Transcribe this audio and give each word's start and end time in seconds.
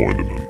Freundinnen. 0.00 0.40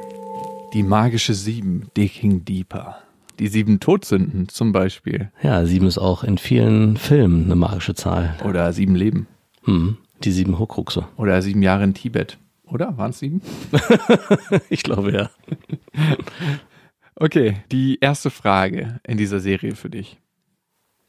Die 0.74 0.84
magische 0.84 1.34
Sieben, 1.34 1.90
Digging 1.96 2.44
Deeper. 2.44 2.98
Die 3.40 3.48
sieben 3.48 3.80
Todsünden 3.80 4.48
zum 4.48 4.70
Beispiel. 4.70 5.32
Ja, 5.42 5.64
sieben 5.66 5.88
ist 5.88 5.98
auch 5.98 6.22
in 6.22 6.38
vielen 6.38 6.96
Filmen 6.96 7.46
eine 7.46 7.56
magische 7.56 7.96
Zahl. 7.96 8.36
Oder 8.44 8.72
sieben 8.72 8.94
Leben. 8.94 9.26
Hm, 9.64 9.96
die 10.22 10.30
sieben 10.30 10.60
Horcruxe. 10.60 11.08
Oder 11.16 11.42
sieben 11.42 11.62
Jahre 11.62 11.82
in 11.82 11.94
Tibet. 11.94 12.38
Oder? 12.62 12.96
Waren 12.96 13.10
es 13.10 13.18
sieben? 13.18 13.42
Ich 14.70 14.84
glaube 14.84 15.10
ja. 15.12 15.30
Okay, 17.16 17.56
die 17.72 17.98
erste 18.00 18.30
Frage 18.30 19.00
in 19.02 19.18
dieser 19.18 19.40
Serie 19.40 19.74
für 19.74 19.90
dich. 19.90 20.16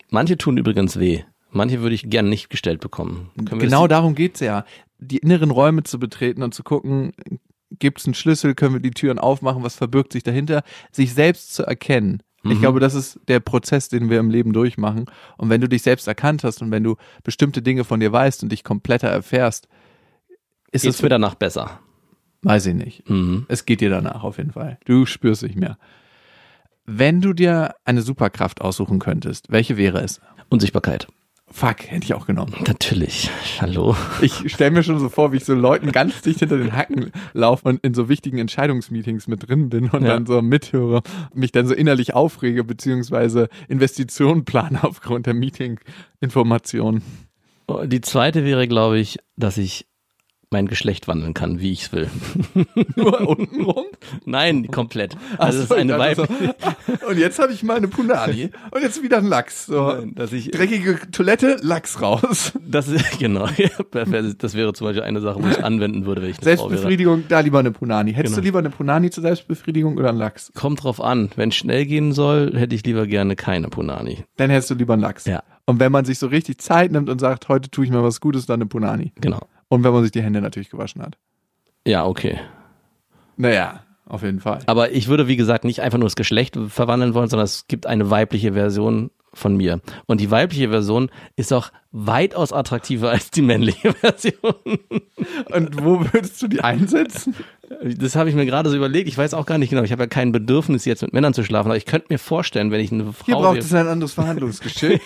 Manche 0.10 0.36
tun 0.36 0.58
übrigens 0.58 0.98
weh. 1.00 1.22
Manche 1.52 1.82
würde 1.82 1.94
ich 1.94 2.10
gern 2.10 2.28
nicht 2.28 2.50
gestellt 2.50 2.80
bekommen. 2.80 3.30
Können 3.46 3.62
Genau 3.62 3.86
darum 3.86 4.16
geht's 4.16 4.40
ja. 4.40 4.66
Die 4.98 5.20
inneren 5.20 5.52
Räume 5.52 5.84
zu 5.84 6.00
betreten 6.00 6.42
und 6.42 6.56
zu 6.56 6.64
gucken, 6.64 7.14
gibt's 7.80 8.06
einen 8.06 8.14
Schlüssel, 8.14 8.56
können 8.56 8.74
wir 8.74 8.82
die 8.82 8.92
Türen 8.92 9.20
aufmachen, 9.20 9.64
was 9.64 9.76
verbirgt 9.76 10.14
sich 10.14 10.24
dahinter, 10.24 10.64
sich 10.92 11.14
selbst 11.14 11.54
zu 11.54 11.64
erkennen. 11.64 12.22
Ich 12.44 12.56
Mhm. 12.58 12.60
glaube, 12.62 12.80
das 12.80 12.96
ist 12.96 13.20
der 13.28 13.40
Prozess, 13.40 13.88
den 13.90 14.10
wir 14.10 14.20
im 14.20 14.32
Leben 14.32 14.52
durchmachen. 14.52 15.06
Und 15.38 15.50
wenn 15.50 15.62
du 15.62 15.70
dich 15.70 15.84
selbst 15.84 16.08
erkannt 16.08 16.44
hast 16.44 16.62
und 16.62 16.72
wenn 16.72 16.84
du 16.84 16.96
bestimmte 17.24 17.62
Dinge 17.62 17.84
von 17.84 18.00
dir 18.00 18.12
weißt 18.12 18.42
und 18.44 18.52
dich 18.52 18.64
kompletter 18.64 19.10
erfährst, 19.10 19.68
ist 20.72 20.82
Geht's 20.84 20.96
es 20.98 21.02
mir 21.04 21.10
danach 21.10 21.36
besser? 21.36 21.80
Weiß 22.42 22.66
ich 22.66 22.74
nicht. 22.74 23.08
Mhm. 23.10 23.46
Es 23.48 23.66
geht 23.66 23.82
dir 23.82 23.92
danach 23.92 24.24
auf 24.24 24.38
jeden 24.38 24.54
Fall. 24.54 24.80
Du 24.86 25.06
spürst 25.06 25.44
dich 25.44 25.56
mehr. 25.56 25.78
Wenn 26.86 27.22
du 27.22 27.34
dir 27.34 27.76
eine 27.86 28.02
Superkraft 28.02 28.62
aussuchen 28.62 28.98
könntest, 28.98 29.52
welche 29.52 29.78
wäre 29.78 30.02
es? 30.02 30.20
Unsichtbarkeit. 30.50 31.08
Fuck, 31.54 31.92
hätte 31.92 32.06
ich 32.06 32.14
auch 32.14 32.26
genommen. 32.28 32.54
Natürlich. 32.66 33.30
Hallo. 33.60 33.96
Ich 34.22 34.52
stelle 34.54 34.72
mir 34.72 34.84
schon 34.84 35.00
so 35.00 35.10
vor, 35.10 35.32
wie 35.34 35.38
ich 35.38 35.46
so 35.46 35.54
Leuten 35.54 35.92
ganz 35.92 36.22
dicht 36.22 36.40
hinter 36.40 36.58
den 36.58 36.74
Hacken 36.76 37.12
laufe 37.34 37.68
und 37.68 37.84
in 37.84 37.94
so 37.94 38.08
wichtigen 38.10 38.38
Entscheidungsmeetings 38.38 39.28
mit 39.28 39.48
drin 39.48 39.70
bin 39.70 39.90
und 39.90 40.04
Ja. 40.04 40.10
dann 40.14 40.26
so 40.26 40.42
mithöre, 40.42 41.02
mich 41.34 41.52
dann 41.52 41.68
so 41.68 41.74
innerlich 41.74 42.14
aufrege, 42.14 42.64
beziehungsweise 42.64 43.50
Investitionen 43.68 44.46
plane 44.46 44.80
aufgrund 44.84 45.26
der 45.26 45.34
Meeting-Informationen. 45.34 47.02
Oh, 47.68 47.84
Die 47.86 48.02
zweite 48.02 48.44
wäre, 48.46 48.68
glaube 48.68 49.00
ich, 49.00 49.20
dass 49.36 49.58
ich 49.58 49.86
mein 50.52 50.68
Geschlecht 50.68 51.08
wandeln 51.08 51.34
kann, 51.34 51.62
wie 51.62 51.72
ich 51.72 51.84
es 51.84 51.94
will. 51.94 52.10
Nur 52.98 53.22
unten 53.28 53.62
rum. 53.64 53.86
Nein, 54.26 54.68
komplett. 54.68 55.16
Also 55.38 55.60
es 55.60 55.64
ist 55.66 55.72
eine 55.72 55.98
Weib. 55.98 56.18
so, 56.18 57.08
und 57.08 57.18
jetzt 57.18 57.40
habe 57.40 57.54
ich 57.54 57.64
meine 57.64 57.88
Punani 57.88 58.50
und 58.72 58.82
jetzt 58.82 59.02
wieder 59.02 59.20
ein 59.20 59.26
Lachs. 59.26 59.66
So. 59.68 60.04
Dass 60.14 60.34
ich, 60.34 60.52
Dreckige 60.52 61.00
Toilette, 61.12 61.58
Lachs 61.62 62.02
raus. 62.02 62.52
das 62.68 62.90
ist, 62.90 63.06
genau, 63.20 63.48
das 63.92 64.12
wäre, 64.54 64.74
zum 64.74 64.88
Beispiel 64.88 65.04
eine 65.04 65.22
Sache, 65.22 65.42
wo 65.42 65.48
ich 65.48 65.64
anwenden 65.64 66.06
würde, 66.06 66.22
wenn 66.22 66.32
ich. 66.32 66.38
Selbstbefriedigung, 66.42 67.24
da 67.30 67.40
lieber 67.40 67.60
eine 67.60 67.72
Punani. 67.72 68.14
Hättest 68.14 68.36
Genau. 68.36 68.42
du 68.42 68.46
lieber 68.46 68.60
eine 68.60 68.70
Punani 68.70 69.10
zur 69.10 69.22
Selbstbefriedigung 69.24 69.96
oder 69.98 70.10
einen 70.10 70.18
Lachs? 70.18 70.52
Kommt 70.54 70.84
drauf 70.84 71.00
an. 71.00 71.30
Wenn 71.38 71.50
es 71.50 71.56
schnell 71.56 71.86
gehen 71.86 72.12
soll, 72.12 72.58
hätte 72.58 72.76
ich 72.76 72.86
lieber 72.86 73.08
gerne 73.08 73.38
keine 73.38 73.70
Punani. 73.70 74.26
Dann 74.36 74.50
hättest 74.50 74.70
du 74.72 74.76
lieber 74.76 74.94
einen 74.94 75.02
Lachs. 75.02 75.26
Ja. 75.26 75.44
Und 75.66 75.80
wenn 75.80 75.94
man 75.94 76.04
sich 76.04 76.20
so 76.20 76.28
richtig 76.28 76.58
Zeit 76.58 76.92
nimmt 76.92 77.10
und 77.10 77.20
sagt, 77.20 77.48
heute 77.48 77.70
tue 77.72 77.86
ich 77.86 77.92
mir 77.92 78.04
was 78.04 78.20
Gutes, 78.20 78.46
dann 78.48 78.56
eine 78.56 78.66
Punani. 78.66 79.14
Genau. 79.22 79.40
Und 79.72 79.86
wenn 79.86 79.94
man 79.94 80.04
sich 80.04 80.12
die 80.12 80.22
Hände 80.22 80.42
natürlich 80.42 80.70
gewaschen 80.70 81.02
hat. 81.02 81.18
Ja, 81.88 82.06
okay. 82.06 82.38
Naja, 83.38 83.84
auf 84.06 84.22
jeden 84.22 84.42
Fall. 84.42 84.60
Aber 84.66 84.92
ich 84.92 85.08
würde, 85.08 85.30
wie 85.30 85.38
gesagt, 85.38 85.64
nicht 85.64 85.82
einfach 85.82 85.98
nur 85.98 86.08
das 86.08 86.18
Geschlecht 86.18 86.58
verwandeln 86.68 87.14
wollen, 87.14 87.30
sondern 87.30 87.46
es 87.46 87.68
gibt 87.68 87.88
eine 87.88 88.10
weibliche 88.10 88.52
Version 88.52 89.12
von 89.34 89.56
mir. 89.56 89.80
Und 90.08 90.20
die 90.20 90.30
weibliche 90.30 90.68
Version 90.68 91.10
ist 91.38 91.54
auch 91.54 91.72
weitaus 91.94 92.52
attraktiver 92.52 93.12
als 93.12 93.32
die 93.32 93.42
männliche 93.42 93.94
Version. 94.02 94.34
Und 95.54 95.82
wo 95.82 96.02
würdest 96.12 96.42
du 96.42 96.50
die 96.50 96.60
einsetzen? 96.60 97.34
Das 97.82 98.18
habe 98.18 98.30
ich 98.30 98.36
mir 98.36 98.46
gerade 98.46 98.70
so 98.70 98.76
überlegt. 98.76 99.08
Ich 99.08 99.18
weiß 99.18 99.34
auch 99.34 99.46
gar 99.46 99.58
nicht 99.58 99.70
genau. 99.70 99.84
Ich 99.84 99.94
habe 99.94 100.04
ja 100.04 100.08
kein 100.08 100.34
Bedürfnis, 100.34 100.84
jetzt 100.84 101.02
mit 101.02 101.14
Männern 101.14 101.34
zu 101.34 101.46
schlafen. 101.46 101.70
Aber 101.70 101.78
ich 101.78 101.86
könnte 101.86 102.08
mir 102.10 102.20
vorstellen, 102.20 102.72
wenn 102.72 102.82
ich 102.82 102.92
eine 102.92 103.14
Frau 103.14 103.26
Hier 103.26 103.36
braucht 103.36 103.60
es 103.60 103.74
ein 103.74 103.88
anderes 103.88 104.12
Verhandlungsgeschick. 104.12 105.02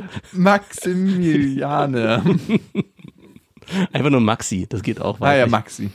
Maximiliane. 0.32 2.24
einfach 3.92 4.10
nur 4.10 4.20
Maxi, 4.20 4.66
das 4.68 4.82
geht 4.82 5.00
auch 5.00 5.20
Ah 5.20 5.34
ja. 5.34 5.46
Maxi. 5.46 5.90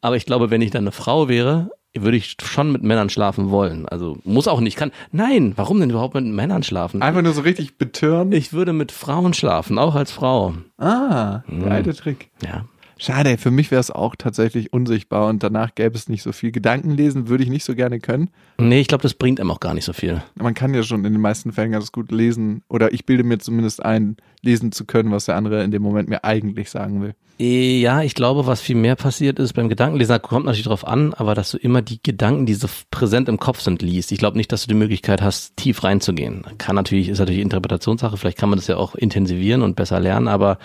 Aber 0.00 0.16
ich 0.16 0.26
glaube, 0.26 0.50
wenn 0.50 0.62
ich 0.62 0.70
dann 0.70 0.84
eine 0.84 0.92
Frau 0.92 1.28
wäre, 1.28 1.70
würde 1.96 2.16
ich 2.16 2.36
schon 2.42 2.70
mit 2.70 2.82
Männern 2.82 3.10
schlafen 3.10 3.50
wollen. 3.50 3.88
Also 3.88 4.18
muss 4.24 4.46
auch 4.46 4.60
nicht. 4.60 4.76
Kann. 4.76 4.92
Nein, 5.10 5.54
warum 5.56 5.80
denn 5.80 5.90
überhaupt 5.90 6.14
mit 6.14 6.24
Männern 6.24 6.62
schlafen? 6.62 7.02
Einfach 7.02 7.22
nur 7.22 7.32
so 7.32 7.40
richtig 7.40 7.78
betören. 7.78 8.30
Ich 8.32 8.52
würde 8.52 8.72
mit 8.72 8.92
Frauen 8.92 9.34
schlafen, 9.34 9.78
auch 9.78 9.94
als 9.94 10.12
Frau. 10.12 10.54
Ah, 10.76 11.40
der 11.48 11.72
alte 11.72 11.94
Trick. 11.94 12.30
Ja. 12.42 12.64
Schade, 12.98 13.38
für 13.38 13.50
mich 13.52 13.70
wäre 13.70 13.80
es 13.80 13.90
auch 13.90 14.16
tatsächlich 14.16 14.72
unsichtbar 14.72 15.28
und 15.28 15.42
danach 15.42 15.74
gäbe 15.74 15.96
es 15.96 16.08
nicht 16.08 16.22
so 16.22 16.32
viel. 16.32 16.50
Gedanken 16.50 16.90
lesen 16.90 17.28
würde 17.28 17.44
ich 17.44 17.50
nicht 17.50 17.64
so 17.64 17.74
gerne 17.74 18.00
können. 18.00 18.30
Nee, 18.58 18.80
ich 18.80 18.88
glaube, 18.88 19.02
das 19.02 19.14
bringt 19.14 19.40
einem 19.40 19.52
auch 19.52 19.60
gar 19.60 19.72
nicht 19.74 19.84
so 19.84 19.92
viel. 19.92 20.22
Man 20.34 20.54
kann 20.54 20.74
ja 20.74 20.82
schon 20.82 21.04
in 21.04 21.12
den 21.12 21.22
meisten 21.22 21.52
Fällen 21.52 21.70
ganz 21.72 21.92
gut 21.92 22.10
lesen 22.10 22.62
oder 22.68 22.92
ich 22.92 23.06
bilde 23.06 23.22
mir 23.22 23.38
zumindest 23.38 23.84
ein, 23.84 24.16
lesen 24.42 24.72
zu 24.72 24.84
können, 24.84 25.12
was 25.12 25.26
der 25.26 25.36
andere 25.36 25.62
in 25.62 25.70
dem 25.70 25.82
Moment 25.82 26.08
mir 26.08 26.24
eigentlich 26.24 26.70
sagen 26.70 27.00
will. 27.00 27.14
Eh, 27.38 27.80
Ja, 27.80 28.02
ich 28.02 28.14
glaube, 28.16 28.46
was 28.46 28.60
viel 28.60 28.74
mehr 28.74 28.96
passiert 28.96 29.38
ist 29.38 29.52
beim 29.52 29.68
Gedankenlesen, 29.68 30.12
da 30.12 30.18
kommt 30.18 30.46
natürlich 30.46 30.66
drauf 30.66 30.84
an, 30.84 31.14
aber 31.14 31.36
dass 31.36 31.52
du 31.52 31.56
immer 31.58 31.82
die 31.82 32.02
Gedanken, 32.02 32.46
die 32.46 32.54
so 32.54 32.66
präsent 32.90 33.28
im 33.28 33.38
Kopf 33.38 33.60
sind, 33.60 33.80
liest. 33.80 34.10
Ich 34.10 34.18
glaube 34.18 34.36
nicht, 34.36 34.50
dass 34.50 34.62
du 34.62 34.68
die 34.68 34.74
Möglichkeit 34.74 35.22
hast, 35.22 35.56
tief 35.56 35.84
reinzugehen. 35.84 36.44
Kann 36.58 36.74
natürlich, 36.74 37.08
ist 37.08 37.20
natürlich 37.20 37.42
Interpretationssache, 37.42 38.16
vielleicht 38.16 38.38
kann 38.38 38.48
man 38.50 38.58
das 38.58 38.66
ja 38.66 38.76
auch 38.76 38.96
intensivieren 38.96 39.62
und 39.62 39.76
besser 39.76 40.00
lernen, 40.00 40.26
aber 40.26 40.58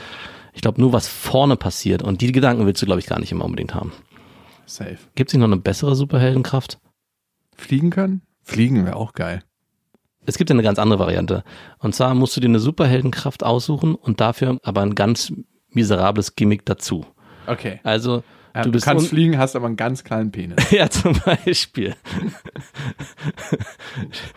ich 0.54 0.62
glaube 0.62 0.80
nur, 0.80 0.94
was 0.94 1.08
vorne 1.08 1.56
passiert 1.56 2.04
und 2.04 2.22
die 2.22 2.32
Gedanken 2.32 2.66
willst 2.66 2.82
du, 2.82 2.86
glaube 2.86 3.00
ich, 3.00 3.08
gar 3.08 3.20
nicht 3.20 3.32
immer 3.32 3.46
unbedingt 3.46 3.74
haben. 3.74 3.92
Safe. 4.66 4.98
Gibt 5.16 5.30
es 5.30 5.34
nicht 5.34 5.42
noch 5.42 5.48
eine 5.48 5.62
bessere 5.62 5.96
Superheldenkraft? 5.96 6.80
Fliegen 7.56 7.90
können? 7.90 8.22
Fliegen 8.44 8.86
wäre 8.86 8.96
auch 8.96 9.14
geil. 9.14 9.44
Es 10.26 10.38
gibt 10.38 10.50
ja 10.50 10.54
eine 10.54 10.64
ganz 10.64 10.80
andere 10.80 11.00
Variante. 11.00 11.44
Und 11.80 11.96
zwar 11.96 12.14
musst 12.16 12.36
du 12.38 12.42
dir 12.42 12.48
eine 12.48 12.60
Superheldenkraft 12.60 13.44
aussuchen 13.44 13.96
und 13.96 14.22
dafür 14.22 14.58
aber 14.64 14.82
ein 14.82 14.96
ganz 14.96 15.34
miserables 15.70 16.36
Gimmick 16.36 16.66
dazu. 16.66 17.06
Okay. 17.48 17.82
Also, 17.84 18.24
Ja, 18.56 18.62
du 18.62 18.70
du, 18.70 18.74
bist 18.74 18.86
kannst 18.86 19.08
fliegen, 19.08 19.38
hast 19.38 19.56
aber 19.56 19.66
einen 19.66 19.78
ganz 19.78 20.04
kleinen 20.04 20.32
Penis. 20.32 20.58
ja, 20.72 20.90
zum 20.90 21.20
Beispiel. 21.26 21.96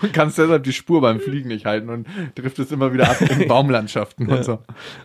Du 0.00 0.08
kannst 0.12 0.38
deshalb 0.38 0.64
die 0.64 0.72
Spur 0.72 1.02
beim 1.02 1.20
Fliegen 1.20 1.48
nicht 1.48 1.66
halten 1.66 1.90
und 1.90 2.06
driftest 2.34 2.72
immer 2.72 2.92
wieder 2.92 3.10
ab 3.10 3.20
in 3.20 3.46
Baumlandschaften 3.48 4.28
und 4.28 4.44
so. 4.44 4.60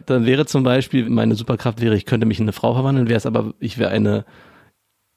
Dann 0.06 0.26
wäre 0.26 0.46
zum 0.46 0.64
Beispiel, 0.64 1.10
meine 1.10 1.36
Superkraft 1.36 1.82
wäre, 1.82 1.96
ich 1.96 2.06
könnte 2.06 2.26
mich 2.26 2.40
in 2.40 2.46
eine 2.46 2.54
Frau 2.54 2.74
verwandeln, 2.74 3.10
wäre 3.10 3.18
es 3.18 3.26
aber, 3.26 3.54
ich 3.60 3.78
wäre 3.78 3.92
eine 3.92 4.26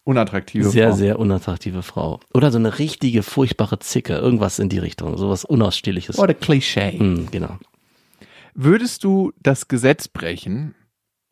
Unattraktive 0.05 0.65
sehr, 0.65 0.91
Frau. 0.91 0.97
sehr 0.97 1.19
unattraktive 1.19 1.83
Frau. 1.83 2.21
Oder 2.35 2.51
so 2.51 2.59
eine 2.59 2.79
richtige, 2.79 3.23
furchtbare 3.23 3.79
Zicke. 3.79 4.15
Irgendwas 4.15 4.59
in 4.59 4.69
die 4.69 4.79
Richtung. 4.79 5.17
Sowas 5.17 5.45
Unausstehliches. 5.45 6.19
Oder 6.19 6.35
Klischee. 6.35 6.99
Hm, 6.99 7.29
genau. 7.31 7.59
Würdest 8.55 9.03
du 9.03 9.33
das 9.43 9.67
Gesetz 9.67 10.09
brechen, 10.09 10.75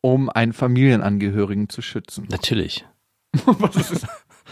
um 0.05 0.29
einen 0.29 0.51
Familienangehörigen 0.53 1.69
zu 1.69 1.81
schützen? 1.81 2.27
Natürlich. 2.29 2.85
Was 3.45 3.75
ist? 3.91 4.05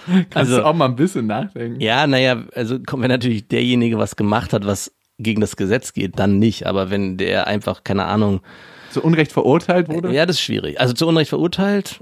Kannst 0.05 0.35
Also- 0.35 0.57
du 0.57 0.65
auch 0.65 0.73
mal 0.73 0.85
ein 0.85 0.95
bisschen 0.95 1.27
nachdenken? 1.27 1.79
Ja, 1.81 2.07
naja, 2.07 2.43
also 2.55 2.79
wenn 2.91 3.09
natürlich 3.09 3.47
derjenige 3.49 3.97
was 3.99 4.15
gemacht 4.15 4.53
hat, 4.53 4.65
was 4.65 4.91
gegen 5.19 5.41
das 5.41 5.57
Gesetz 5.57 5.93
geht, 5.93 6.17
dann 6.17 6.39
nicht. 6.39 6.65
Aber 6.65 6.89
wenn 6.89 7.17
der 7.17 7.45
einfach, 7.45 7.83
keine 7.83 8.05
Ahnung, 8.05 8.39
Zu 8.91 9.03
Unrecht 9.03 9.31
verurteilt 9.33 9.89
wurde? 9.89 10.11
ja, 10.13 10.25
das 10.25 10.37
ist 10.37 10.41
schwierig. 10.41 10.79
Also 10.79 10.93
zu 10.93 11.05
Unrecht 11.07 11.29
verurteilt, 11.29 11.99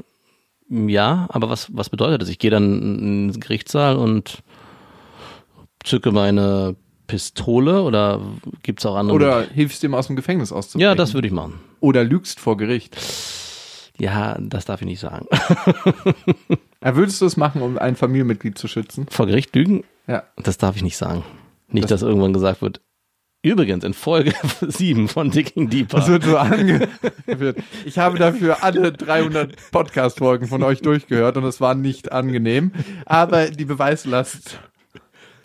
ja, 0.70 1.26
aber 1.30 1.50
was, 1.50 1.76
was 1.76 1.90
bedeutet 1.90 2.22
das? 2.22 2.30
Ich 2.30 2.38
gehe 2.40 2.52
dann 2.52 2.80
in 2.82 3.32
den 3.32 3.40
Gerichtssaal 3.42 3.98
und 3.98 4.44
zücke 5.84 6.12
meine 6.12 6.76
Pistole 7.08 7.82
oder 7.82 8.22
gibt's 8.64 8.86
auch 8.86 8.96
andere? 8.96 9.16
Oder 9.16 9.42
hilfst 9.44 9.82
dem 9.84 9.96
aus 9.96 10.08
dem 10.08 10.16
Gefängnis 10.16 10.52
auszubrechen? 10.52 10.82
ja, 10.92 10.96
das 10.96 11.14
würde 11.16 11.28
ich 11.28 11.34
machen. 11.34 11.60
Oder 11.80 12.04
lügst 12.04 12.40
vor 12.40 12.58
Gericht? 12.58 12.98
Ja, 13.98 14.38
das 14.40 14.66
darf 14.66 14.82
ich 14.82 14.88
nicht 14.88 15.00
sagen. 15.00 15.28
Würdest 16.82 17.22
du 17.22 17.26
es 17.26 17.38
machen, 17.38 17.62
um 17.62 17.78
ein 17.78 17.96
Familienmitglied 17.96 18.58
zu 18.58 18.68
schützen? 18.68 19.08
Vor 19.10 19.28
Gericht 19.28 19.54
lügen? 19.56 19.84
Ja. 20.08 20.24
Das 20.38 20.58
darf 20.58 20.76
ich 20.76 20.84
nicht 20.84 20.98
sagen. 20.98 21.24
Nicht, 21.68 21.84
Das- 21.86 22.00
dass 22.02 22.02
irgendwann 22.08 22.34
gesagt 22.34 22.62
wird, 22.62 22.82
übrigens 23.42 23.84
in 23.84 23.94
Folge 23.94 24.34
7 24.62 25.08
von 25.10 25.32
Digging 25.32 25.70
Deeper. 25.70 25.98
Das 26.00 26.08
wird 26.08 26.24
so 26.24 26.38
angeführt. 26.38 27.58
Ich 27.86 27.98
habe 27.98 28.18
dafür 28.18 28.64
alle 28.64 28.92
300 28.92 29.56
Podcast-Folgen 29.72 30.48
von 30.48 30.64
euch 30.64 30.82
durchgehört 30.82 31.38
und 31.38 31.44
es 31.44 31.60
war 31.62 31.76
nicht 31.76 32.12
angenehm. 32.12 32.72
Aber 33.06 33.50
die 33.50 33.66
Beweislast. 33.66 34.60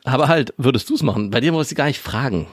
Aber 0.04 0.28
halt, 0.28 0.54
würdest 0.56 0.88
du 0.90 0.94
es 0.94 1.02
machen? 1.02 1.30
Bei 1.30 1.40
dir 1.40 1.52
muss 1.52 1.70
ich 1.70 1.76
gar 1.76 1.86
nicht 1.86 2.00
fragen. 2.00 2.46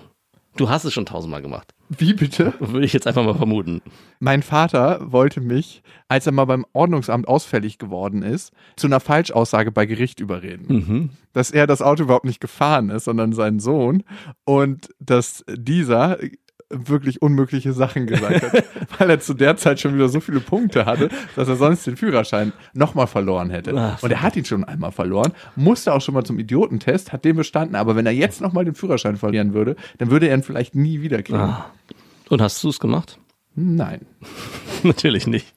Du 0.58 0.70
hast 0.70 0.84
es 0.84 0.94
schon 0.94 1.06
tausendmal 1.06 1.42
gemacht. 1.42 1.74
Wie 1.90 2.14
bitte? 2.14 2.54
Würde 2.60 2.86
ich 2.86 2.94
jetzt 2.94 3.08
einfach 3.08 3.24
mal 3.24 3.36
vermuten. 3.36 3.82
Mein 4.20 4.44
Vater 4.44 5.12
wollte 5.12 5.42
mich, 5.42 5.82
als 6.08 6.26
er 6.26 6.32
mal 6.32 6.46
beim 6.46 6.66
Ordnungsamt 6.74 7.28
ausfällig 7.28 7.78
geworden 7.78 8.22
ist, 8.22 8.54
zu 8.76 8.88
einer 8.88 9.00
Falschaussage 9.00 9.72
bei 9.72 9.86
Gericht 9.86 10.20
überreden. 10.20 10.66
Mhm. 10.68 11.10
Dass 11.34 11.52
er 11.52 11.68
das 11.68 11.82
Auto 11.82 12.04
überhaupt 12.04 12.26
nicht 12.26 12.40
gefahren 12.40 12.90
ist, 12.90 13.06
sondern 13.06 13.34
sein 13.34 13.60
Sohn. 13.60 14.04
Und 14.46 14.90
dass 15.00 15.44
dieser 15.50 16.18
wirklich 16.74 17.22
unmögliche 17.22 17.74
Sachen 17.74 18.08
gesagt 18.08 18.42
hat, 18.42 18.64
weil 19.00 19.10
er 19.10 19.20
zu 19.20 19.34
der 19.34 19.58
Zeit 19.58 19.80
schon 19.80 19.96
wieder 19.96 20.10
so 20.10 20.20
viele 20.20 20.40
Punkte 20.40 20.86
hatte, 20.86 21.10
dass 21.36 21.48
er 21.48 21.56
sonst 21.56 21.86
den 21.88 21.98
Führerschein 21.98 22.54
nochmal 22.74 23.08
verloren 23.08 23.50
hätte. 23.50 23.74
Ach, 23.76 24.02
und 24.02 24.12
er 24.12 24.22
hat 24.22 24.36
ihn 24.36 24.46
schon 24.46 24.64
einmal 24.64 24.92
verloren, 24.92 25.34
musste 25.56 25.94
auch 25.94 26.02
schon 26.02 26.14
mal 26.14 26.24
zum 26.24 26.40
Idiotentest, 26.40 27.14
hat 27.14 27.26
den 27.26 27.36
bestanden, 27.36 27.76
aber 27.76 27.96
wenn 27.96 28.06
er 28.06 28.14
jetzt 28.14 28.42
nochmal 28.42 28.66
den 28.66 28.76
Führerschein 28.76 29.18
verlieren 29.18 29.54
würde, 29.54 29.76
dann 29.98 30.12
würde 30.12 30.28
er 30.28 30.36
ihn 30.36 30.44
vielleicht 30.44 30.76
nie 30.76 31.02
wieder 31.02 31.22
kriegen. 31.24 31.40
Ah. 31.40 31.72
Und 32.30 32.42
hast 32.42 32.64
du 32.64 32.70
es 32.70 32.80
gemacht? 32.80 33.20
Nein. 33.56 34.06
Natürlich 34.84 35.28
nicht. 35.28 35.54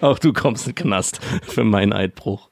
Auch 0.00 0.18
du 0.18 0.32
kommst 0.32 0.66
in 0.66 0.74
den 0.74 0.82
Knast 0.82 1.20
für 1.42 1.64
meinen 1.64 1.92
Eidbruch. 1.92 2.50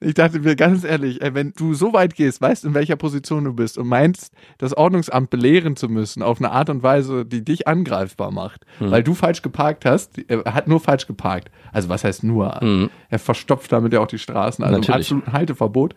Ich 0.00 0.14
dachte 0.14 0.38
mir 0.40 0.54
ganz 0.54 0.84
ehrlich, 0.84 1.20
ey, 1.22 1.34
wenn 1.34 1.52
du 1.56 1.74
so 1.74 1.92
weit 1.92 2.14
gehst, 2.14 2.40
weißt 2.40 2.64
in 2.64 2.74
welcher 2.74 2.94
Position 2.94 3.44
du 3.44 3.52
bist 3.52 3.78
und 3.78 3.88
meinst, 3.88 4.32
das 4.58 4.72
Ordnungsamt 4.76 5.30
belehren 5.30 5.74
zu 5.74 5.88
müssen 5.88 6.22
auf 6.22 6.38
eine 6.38 6.52
Art 6.52 6.70
und 6.70 6.84
Weise, 6.84 7.24
die 7.26 7.44
dich 7.44 7.66
angreifbar 7.66 8.30
macht, 8.30 8.64
Hm. 8.78 8.90
weil 8.92 9.02
du 9.02 9.14
falsch 9.14 9.42
geparkt 9.42 9.84
hast, 9.84 10.18
er 10.28 10.54
hat 10.54 10.68
nur 10.68 10.78
falsch 10.78 11.06
geparkt. 11.08 11.50
Also 11.72 11.88
was 11.88 12.04
heißt 12.04 12.22
nur? 12.22 12.88
Er 13.08 13.18
verstopft 13.18 13.72
damit 13.72 13.92
ja 13.92 14.00
auch 14.00 14.06
die 14.06 14.18
Straßen, 14.20 14.64
also 14.64 14.76
im 14.76 14.82
Hm. 14.82 14.88
Natürlich. 14.88 15.06
absoluten 15.10 15.32
Halteverbot. 15.32 15.94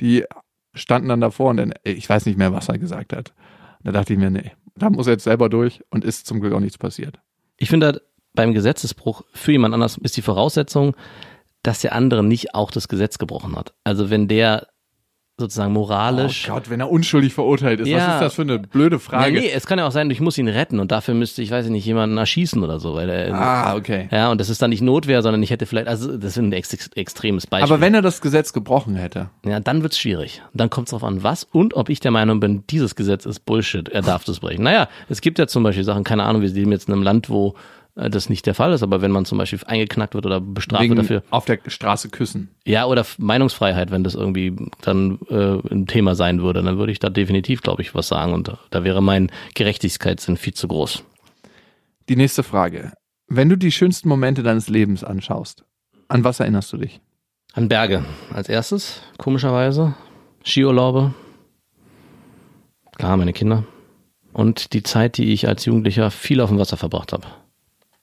Die 0.00 0.24
standen 0.74 1.08
dann 1.10 1.20
davor 1.20 1.50
und 1.50 1.58
dann, 1.58 1.74
ey, 1.84 1.92
ich 1.92 2.08
weiß 2.08 2.24
nicht 2.24 2.38
mehr, 2.38 2.52
was 2.54 2.68
er 2.70 2.78
gesagt 2.78 3.12
hat. 3.12 3.34
Da 3.84 3.92
dachte 3.92 4.14
ich 4.14 4.18
mir, 4.18 4.30
nee, 4.30 4.52
da 4.76 4.88
muss 4.88 5.06
er 5.06 5.14
jetzt 5.14 5.24
selber 5.24 5.50
durch 5.50 5.82
und 5.90 6.04
ist 6.06 6.26
zum 6.26 6.40
Glück 6.40 6.54
auch 6.54 6.60
nichts 6.60 6.78
passiert. 6.78 7.20
Ich 7.58 7.68
finde 7.68 7.86
halt, 7.86 8.00
beim 8.34 8.54
Gesetzesbruch 8.54 9.22
für 9.34 9.52
jemand 9.52 9.74
anders 9.74 9.98
ist 9.98 10.16
die 10.16 10.22
Voraussetzung, 10.22 10.96
dass 11.62 11.80
der 11.80 11.94
andere 11.94 12.22
nicht 12.24 12.54
auch 12.54 12.70
das 12.70 12.88
Gesetz 12.88 13.18
gebrochen 13.18 13.56
hat. 13.56 13.72
Also 13.84 14.10
wenn 14.10 14.28
der 14.28 14.66
sozusagen 15.38 15.72
moralisch. 15.72 16.46
Oh 16.48 16.52
Gott, 16.54 16.70
wenn 16.70 16.78
er 16.78 16.90
unschuldig 16.90 17.32
verurteilt 17.34 17.80
ist, 17.80 17.86
was 17.86 17.90
Ja. 17.98 18.14
ist 18.14 18.20
das 18.20 18.34
für 18.34 18.42
eine 18.42 18.58
blöde 18.60 18.98
Frage? 19.00 19.32
nee, 19.32 19.50
es 19.50 19.66
kann 19.66 19.78
ja 19.78 19.86
auch 19.86 19.90
sein, 19.90 20.08
ich 20.10 20.20
muss 20.20 20.36
ihn 20.38 20.46
retten 20.46 20.78
und 20.78 20.92
dafür 20.92 21.14
müsste 21.14 21.42
ich, 21.42 21.50
weiß 21.50 21.64
ich 21.64 21.70
nicht, 21.72 21.86
jemanden 21.86 22.16
erschießen 22.18 22.62
oder 22.62 22.78
so, 22.78 22.94
weil 22.94 23.08
er, 23.08 23.34
Ah, 23.34 23.74
okay. 23.74 24.08
ja, 24.12 24.30
und 24.30 24.40
das 24.40 24.50
ist 24.50 24.60
dann 24.62 24.70
nicht 24.70 24.82
Notwehr, 24.82 25.22
sondern 25.22 25.42
ich 25.42 25.50
hätte 25.50 25.66
vielleicht, 25.66 25.88
also 25.88 26.16
das 26.16 26.32
ist 26.32 26.36
ein 26.36 26.52
ex 26.52 26.72
extremes 26.94 27.46
Beispiel. 27.46 27.72
Aber 27.72 27.80
wenn 27.80 27.94
er 27.94 28.02
das 28.02 28.20
Gesetz 28.20 28.52
gebrochen 28.52 28.94
hätte, 28.94 29.30
Ja, 29.44 29.58
dann 29.58 29.82
wird's 29.82 29.98
schwierig. 29.98 30.42
Dann 30.52 30.70
kommt 30.70 30.88
es 30.88 30.90
darauf 30.90 31.02
an, 31.08 31.22
was 31.24 31.44
und 31.44 31.74
ob 31.74 31.88
ich 31.88 31.98
der 31.98 32.10
Meinung 32.12 32.38
bin, 32.38 32.64
dieses 32.68 32.94
Gesetz 32.94 33.24
ist 33.24 33.40
Bullshit, 33.40 33.88
er 33.88 34.02
darf 34.02 34.22
das 34.24 34.38
brechen. 34.40 34.62
Naja, 34.62 34.86
es 35.08 35.22
gibt 35.22 35.38
ja 35.40 35.46
zum 35.48 35.62
Beispiel 35.64 35.82
Sachen, 35.84 36.04
keine 36.04 36.24
Ahnung, 36.24 36.42
wir 36.42 36.50
leben 36.50 36.70
jetzt 36.72 36.88
in 36.88 36.94
einem 36.94 37.02
Land, 37.02 37.30
wo 37.30 37.54
das 37.94 38.30
nicht 38.30 38.46
der 38.46 38.54
Fall 38.54 38.72
ist, 38.72 38.82
aber 38.82 39.02
wenn 39.02 39.10
man 39.10 39.24
zum 39.24 39.38
Beispiel 39.38 39.60
eingeknackt 39.66 40.14
wird 40.14 40.24
oder 40.24 40.40
bestraft 40.40 40.82
wegen 40.82 40.96
wird 40.96 41.04
dafür, 41.04 41.22
auf 41.30 41.44
der 41.44 41.58
Straße 41.66 42.08
küssen. 42.08 42.48
ja, 42.64 42.86
oder 42.86 43.04
Meinungsfreiheit, 43.18 43.90
wenn 43.90 44.02
das 44.02 44.14
irgendwie 44.14 44.56
dann 44.80 45.18
äh, 45.28 45.58
ein 45.70 45.86
Thema 45.86 46.14
sein 46.14 46.40
würde, 46.40 46.62
dann 46.62 46.78
würde 46.78 46.92
ich 46.92 47.00
da 47.00 47.10
definitiv, 47.10 47.60
glaube 47.60 47.82
ich, 47.82 47.94
was 47.94 48.08
sagen 48.08 48.32
und 48.32 48.48
da, 48.48 48.58
da 48.70 48.84
wäre 48.84 49.02
mein 49.02 49.30
Gerechtigkeitssinn 49.54 50.36
viel 50.36 50.54
zu 50.54 50.68
groß. 50.68 51.04
Die 52.08 52.16
nächste 52.16 52.42
Frage. 52.42 52.92
Wenn 53.28 53.48
du 53.48 53.56
die 53.56 53.72
schönsten 53.72 54.08
Momente 54.08 54.42
deines 54.42 54.68
Lebens 54.68 55.04
anschaust, 55.04 55.64
an 56.08 56.24
was 56.24 56.40
erinnerst 56.40 56.72
du 56.72 56.78
dich? 56.78 57.00
An 57.52 57.68
Berge 57.68 58.04
als 58.32 58.48
erstes, 58.48 59.02
komischerweise. 59.18 59.94
Skiurlaube. 60.44 61.14
Klar, 62.96 63.16
meine 63.16 63.32
Kinder. 63.32 63.64
Und 64.32 64.72
die 64.72 64.82
Zeit, 64.82 65.18
die 65.18 65.32
ich 65.32 65.46
als 65.46 65.66
Jugendlicher 65.66 66.10
viel 66.10 66.40
auf 66.40 66.48
dem 66.48 66.58
Wasser 66.58 66.78
verbracht 66.78 67.12
habe. 67.12 67.26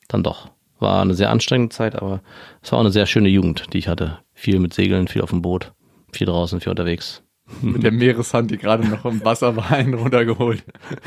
Dann 0.10 0.24
doch. 0.24 0.50
War 0.80 1.02
eine 1.02 1.14
sehr 1.14 1.30
anstrengende 1.30 1.74
Zeit, 1.74 1.96
aber 1.96 2.22
es 2.62 2.72
war 2.72 2.80
auch 2.80 2.84
eine 2.84 2.92
sehr 2.92 3.06
schöne 3.06 3.30
Jugend, 3.30 3.74
die 3.74 3.78
ich 3.78 3.88
hatte. 3.88 4.20
Viel 4.34 4.60
mit 4.60 4.74
Segeln, 4.74 5.08
viel 5.08 5.22
auf 5.22 5.30
dem 5.30 5.42
Boot, 5.42 5.74
viel 6.12 6.28
draußen, 6.28 6.60
viel 6.60 6.72
unterwegs. 6.72 7.24
Mit 7.62 7.82
der 7.82 7.92
Meereshand, 7.92 8.52
die 8.52 8.58
gerade 8.58 8.88
noch 8.88 9.06
im 9.06 9.26
Wasser 9.26 9.56
war, 9.56 9.72
einen 9.72 9.94
runtergeholt. 9.96 10.64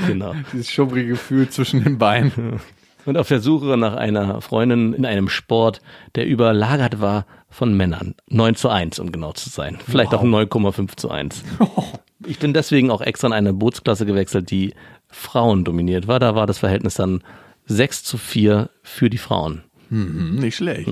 Genau. 0.09 0.35
Dieses 0.53 0.71
schubbrige 0.71 1.11
Gefühl 1.11 1.49
zwischen 1.49 1.85
den 1.85 1.99
Beinen. 1.99 2.61
Und 3.05 3.17
auf 3.17 3.29
der 3.29 3.41
Suche 3.41 3.77
nach 3.77 3.95
einer 3.95 4.41
Freundin 4.41 4.93
in 4.93 5.07
einem 5.07 5.29
Sport, 5.29 5.81
der 6.15 6.27
überlagert 6.27 7.01
war 7.01 7.27
von 7.49 7.77
Männern. 7.77 8.15
9 8.29 8.57
zu 8.57 8.69
1, 8.69 8.99
um 8.99 9.13
genau 9.13 9.33
zu 9.33 9.51
sein. 9.51 9.79
Vielleicht 9.87 10.15
auch 10.15 10.25
9,5 10.25 10.97
zu 10.97 11.11
1. 11.11 11.45
Ich 12.25 12.39
bin 12.39 12.55
deswegen 12.55 12.93
auch 12.93 13.01
extra 13.01 13.27
in 13.27 13.33
eine 13.33 13.53
Bootsklasse 13.53 14.07
gewechselt, 14.07 14.53
die 14.53 14.75
Frauen 15.09 15.65
dominiert 15.65 16.07
war. 16.07 16.21
Da 16.21 16.37
war 16.37 16.47
das 16.47 16.59
Verhältnis 16.59 16.95
dann 16.95 17.25
6 17.67 18.05
zu 18.05 18.19
4 18.19 18.71
für 18.83 19.11
die 19.11 19.19
Frauen. 19.19 19.63
Hm, 19.89 20.37
nicht 20.37 20.57
schlecht. 20.57 20.89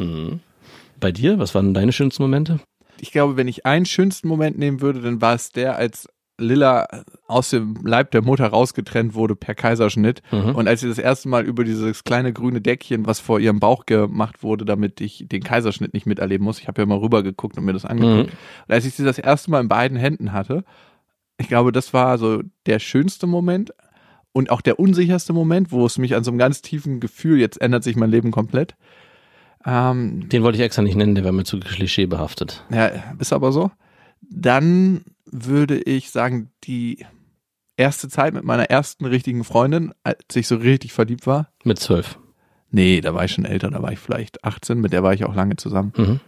Bei 0.99 1.12
dir, 1.12 1.38
was 1.38 1.55
waren 1.55 1.75
deine 1.75 1.93
schönsten 1.93 2.22
Momente? 2.22 2.61
Ich 3.00 3.12
glaube, 3.12 3.37
wenn 3.37 3.49
ich 3.49 3.64
einen 3.64 3.87
schönsten 3.87 4.28
Moment 4.28 4.58
nehmen 4.58 4.81
würde, 4.81 5.00
dann 5.00 5.20
war 5.20 5.34
es 5.34 5.50
der, 5.50 5.76
als 5.76 6.06
Lilla 6.37 6.87
aus 7.26 7.50
dem 7.50 7.76
Leib 7.84 8.11
der 8.12 8.22
Mutter 8.22 8.46
rausgetrennt 8.46 9.14
wurde 9.14 9.37
per 9.37 9.55
Kaiserschnitt. 9.55 10.22
Und 10.55 10.69
als 10.69 10.81
sie 10.81 10.88
das 10.88 10.99
erste 10.99 11.28
Mal 11.28 11.44
über 11.44 11.64
dieses 11.64 12.02
kleine 12.05 12.32
grüne 12.32 12.61
Deckchen, 12.62 13.06
was 13.06 13.20
vor 13.20 13.40
ihrem 13.40 13.61
Bauch 13.61 13.84
gemacht 13.87 14.43
wurde, 14.43 14.64
damit 14.64 15.00
ich 15.02 15.26
den 15.28 15.43
Kaiserschnitt 15.43 15.93
nicht 15.94 16.06
miterleben 16.06 16.44
muss, 16.44 16.58
ich 16.58 16.67
habe 16.69 16.81
ja 16.81 16.87
mal 16.87 16.99
rübergeguckt 16.99 17.58
und 17.58 17.64
mir 17.64 17.75
das 17.75 17.84
angeguckt. 17.84 18.32
Und 18.67 18.75
als 18.75 18.84
ich 18.87 18.94
sie 18.94 19.05
das 19.05 19.19
erste 19.19 19.50
Mal 19.50 19.61
in 19.61 19.69
beiden 19.69 19.99
Händen 19.99 20.32
hatte, 20.32 20.64
ich 21.38 21.49
glaube, 21.49 21.72
das 21.72 21.93
war 21.94 22.19
so 22.19 22.43
der 22.67 22.78
schönste 22.78 23.26
Moment 23.26 23.72
und 24.32 24.50
auch 24.50 24.61
der 24.61 24.79
unsicherste 24.79 25.32
Moment, 25.32 25.73
wo 25.73 25.85
es 25.87 25.99
mich 25.99 26.15
an 26.15 26.25
so 26.25 26.31
einem 26.31 26.38
ganz 26.38 26.62
tiefen 26.62 27.00
Gefühl, 27.00 27.38
jetzt 27.38 27.61
ändert 27.61 27.85
sich 27.85 27.97
mein 27.97 28.11
Leben 28.11 28.31
komplett. 28.31 28.77
Ähm, 29.67 30.29
Den 30.29 30.43
wollte 30.43 30.56
ich 30.59 30.65
extra 30.65 30.82
nicht 30.82 30.97
nennen, 30.97 31.15
der 31.15 31.25
war 31.25 31.32
mir 31.32 31.44
zu 31.44 31.59
klischeebehaftet. 31.61 32.65
ja, 32.71 32.91
ist 33.19 33.32
aber 33.32 33.53
so. 33.53 33.71
Dann 34.23 35.03
würde 35.25 35.81
ich 35.81 36.11
sagen, 36.11 36.50
die 36.65 37.05
erste 37.77 38.09
Zeit 38.09 38.35
mit 38.35 38.44
meiner 38.44 38.65
ersten 38.65 39.05
richtigen 39.06 39.44
Freundin, 39.44 39.93
als 40.03 40.19
ich 40.35 40.47
so 40.47 40.56
richtig 40.56 40.93
verliebt 40.93 41.27
war. 41.27 41.49
Mit 41.65 41.79
zwölf. 41.79 42.19
Nee, 42.71 43.00
da 43.00 43.15
war 43.15 43.25
ich 43.25 43.32
schon 43.32 43.44
älter, 43.44 43.71
da 43.71 43.82
war 43.82 43.93
ich 43.93 43.99
vielleicht 43.99 44.44
18, 44.44 44.79
mit 44.81 44.93
der 44.93 45.03
war 45.03 45.12
ich 45.12 45.25
auch 45.25 45.35
lange 45.35 45.56
zusammen. 45.56 45.93
Mhm. 45.97 46.21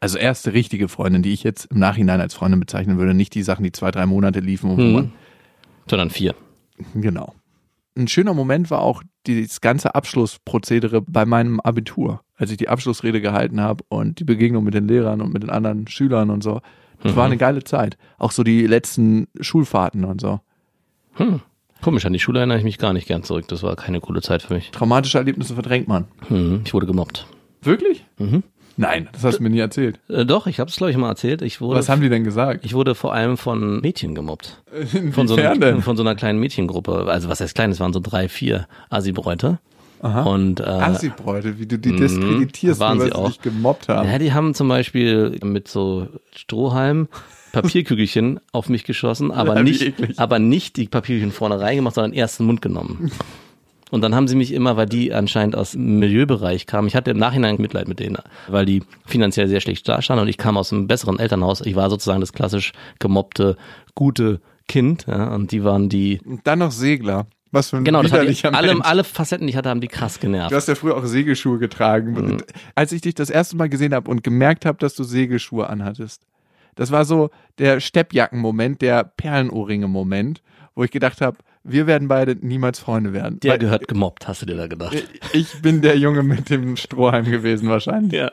Also 0.00 0.18
erste 0.18 0.52
richtige 0.52 0.88
Freundin, 0.88 1.22
die 1.22 1.32
ich 1.32 1.42
jetzt 1.42 1.66
im 1.66 1.78
Nachhinein 1.78 2.20
als 2.20 2.34
Freundin 2.34 2.60
bezeichnen 2.60 2.98
würde, 2.98 3.14
nicht 3.14 3.34
die 3.34 3.42
Sachen, 3.42 3.62
die 3.64 3.72
zwei, 3.72 3.90
drei 3.90 4.06
Monate 4.06 4.40
liefen. 4.40 4.76
Mhm. 4.76 5.12
Sondern 5.88 6.10
vier. 6.10 6.34
Genau. 6.94 7.34
Ein 7.96 8.08
schöner 8.08 8.34
Moment 8.34 8.70
war 8.70 8.82
auch 8.82 9.02
dieses 9.26 9.60
ganze 9.60 9.94
Abschlussprozedere 9.94 11.02
bei 11.02 11.24
meinem 11.26 11.60
Abitur, 11.60 12.22
als 12.36 12.50
ich 12.50 12.56
die 12.56 12.68
Abschlussrede 12.68 13.20
gehalten 13.20 13.60
habe 13.60 13.84
und 13.88 14.18
die 14.20 14.24
Begegnung 14.24 14.64
mit 14.64 14.74
den 14.74 14.88
Lehrern 14.88 15.20
und 15.20 15.32
mit 15.32 15.42
den 15.42 15.50
anderen 15.50 15.86
Schülern 15.88 16.30
und 16.30 16.42
so. 16.42 16.60
Das 17.02 17.16
war 17.16 17.24
eine 17.24 17.38
geile 17.38 17.64
Zeit. 17.64 17.96
Auch 18.18 18.30
so 18.30 18.42
die 18.42 18.66
letzten 18.66 19.26
Schulfahrten 19.40 20.04
und 20.04 20.20
so. 20.20 20.40
Hm. 21.14 21.40
Komisch, 21.82 22.04
an 22.04 22.12
die 22.12 22.18
Schule 22.18 22.40
erinnere 22.40 22.58
ich 22.58 22.64
mich 22.64 22.76
gar 22.76 22.92
nicht 22.92 23.08
gern 23.08 23.22
zurück. 23.22 23.48
Das 23.48 23.62
war 23.62 23.74
keine 23.74 24.00
coole 24.00 24.20
Zeit 24.20 24.42
für 24.42 24.54
mich. 24.54 24.70
Traumatische 24.70 25.16
Erlebnisse 25.16 25.54
verdrängt 25.54 25.88
man. 25.88 26.06
Mhm. 26.28 26.60
Ich 26.64 26.74
wurde 26.74 26.86
gemobbt. 26.86 27.26
Wirklich? 27.62 28.04
Mhm. 28.18 28.42
Nein, 28.80 29.08
das 29.12 29.24
hast 29.24 29.38
du 29.38 29.42
mir 29.42 29.50
nie 29.50 29.58
erzählt. 29.58 30.00
Äh, 30.08 30.24
doch, 30.24 30.46
ich 30.46 30.58
habe 30.58 30.70
es 30.70 30.76
glaube 30.76 30.90
ich 30.90 30.96
mal 30.96 31.08
erzählt. 31.10 31.42
Ich 31.42 31.60
wurde, 31.60 31.78
Was 31.78 31.88
haben 31.90 32.00
die 32.00 32.08
denn 32.08 32.24
gesagt? 32.24 32.64
ich 32.64 32.72
wurde 32.72 32.94
vor 32.94 33.12
allem 33.12 33.36
von 33.36 33.80
Mädchen 33.80 34.14
gemobbt. 34.14 34.62
Inwiefern 34.72 35.12
Von 35.12 35.28
so, 35.28 35.36
einer, 35.36 35.82
von 35.82 35.96
so 35.98 36.02
einer 36.02 36.14
kleinen 36.14 36.40
Mädchengruppe. 36.40 37.04
Also 37.06 37.28
was 37.28 37.40
heißt 37.40 37.54
klein? 37.54 37.70
Es 37.70 37.78
waren 37.80 37.92
so 37.92 38.00
drei, 38.00 38.28
vier 38.28 38.66
Assi-Bräute. 38.88 39.58
Und 40.00 40.60
äh, 40.60 40.64
Assi-Bräute, 40.64 41.58
wie 41.58 41.66
du 41.66 41.78
die 41.78 41.94
diskreditierst, 41.94 42.80
nur 42.80 42.92
sie 42.92 42.98
weil 43.00 43.06
sie 43.06 43.12
auch. 43.12 43.28
dich 43.28 43.42
gemobbt 43.42 43.88
haben. 43.90 44.08
ja, 44.08 44.18
die 44.18 44.32
haben 44.32 44.54
zum 44.54 44.66
Beispiel 44.68 45.36
mit 45.44 45.68
so 45.68 46.08
Strohhalm 46.34 47.08
Papierkügelchen 47.52 48.40
auf 48.52 48.70
mich 48.70 48.84
geschossen, 48.84 49.30
aber 49.30 49.56
Ja, 49.56 49.62
nicht, 49.62 49.92
aber 50.18 50.38
nicht 50.38 50.76
die 50.78 50.86
Papierkügelchen 50.88 51.32
vorne 51.32 51.60
reingemacht, 51.60 51.96
sondern 51.96 52.14
erst 52.14 52.40
in 52.40 52.44
den 52.44 52.46
Mund 52.46 52.62
genommen. 52.62 53.10
Und 53.90 54.02
dann 54.02 54.14
haben 54.14 54.28
sie 54.28 54.36
mich 54.36 54.52
immer, 54.52 54.76
weil 54.76 54.86
die 54.86 55.12
anscheinend 55.12 55.56
aus 55.56 55.72
dem 55.72 55.98
Milieubereich 55.98 56.66
kamen, 56.66 56.88
ich 56.88 56.94
hatte 56.94 57.10
im 57.10 57.18
Nachhinein 57.18 57.56
Mitleid 57.58 57.88
mit 57.88 58.00
denen, 58.00 58.18
weil 58.48 58.64
die 58.64 58.82
finanziell 59.06 59.48
sehr 59.48 59.60
schlecht 59.60 59.88
dastanden 59.88 60.22
und 60.22 60.28
ich 60.28 60.38
kam 60.38 60.56
aus 60.56 60.72
einem 60.72 60.86
besseren 60.86 61.18
Elternhaus. 61.18 61.60
Ich 61.60 61.76
war 61.76 61.90
sozusagen 61.90 62.20
das 62.20 62.32
klassisch 62.32 62.72
gemobbte, 62.98 63.56
gute 63.94 64.40
Kind, 64.68 65.06
ja, 65.08 65.34
und 65.34 65.50
die 65.50 65.64
waren 65.64 65.88
die, 65.88 66.20
Und 66.24 66.46
dann 66.46 66.60
noch 66.60 66.70
Segler. 66.70 67.26
Was 67.52 67.70
für 67.70 67.78
ein 67.78 67.84
genau, 67.84 68.02
das 68.02 68.12
hat 68.12 68.28
die, 68.28 68.44
alle, 68.44 68.84
alle 68.84 69.02
Facetten, 69.02 69.48
die 69.48 69.50
ich 69.50 69.56
hatte, 69.56 69.68
haben 69.68 69.80
die 69.80 69.88
krass 69.88 70.20
genervt. 70.20 70.52
Du 70.52 70.56
hast 70.56 70.68
ja 70.68 70.76
früher 70.76 70.96
auch 70.96 71.04
Segelschuhe 71.04 71.58
getragen. 71.58 72.12
Mhm. 72.12 72.36
Als 72.76 72.92
ich 72.92 73.00
dich 73.00 73.16
das 73.16 73.28
erste 73.28 73.56
Mal 73.56 73.68
gesehen 73.68 73.92
habe 73.92 74.08
und 74.08 74.22
gemerkt 74.22 74.64
habe, 74.64 74.78
dass 74.78 74.94
du 74.94 75.02
Segelschuhe 75.02 75.68
anhattest, 75.68 76.22
das 76.76 76.92
war 76.92 77.04
so 77.04 77.30
der 77.58 77.80
Steppjacken-Moment, 77.80 78.80
der 78.80 79.02
Perlenohrringe-Moment, 79.02 80.42
wo 80.76 80.84
ich 80.84 80.92
gedacht 80.92 81.20
habe, 81.20 81.38
wir 81.62 81.86
werden 81.86 82.08
beide 82.08 82.36
niemals 82.40 82.78
Freunde 82.78 83.12
werden. 83.12 83.40
Der 83.40 83.52
Weil 83.52 83.58
gehört 83.58 83.88
gemobbt, 83.88 84.26
hast 84.28 84.42
du 84.42 84.46
dir 84.46 84.56
da 84.56 84.66
gedacht. 84.66 84.96
ich 85.32 85.60
bin 85.62 85.82
der 85.82 85.98
Junge 85.98 86.22
mit 86.22 86.50
dem 86.50 86.76
Strohhalm 86.76 87.26
gewesen 87.30 87.68
wahrscheinlich. 87.68 88.12
Ja. 88.12 88.32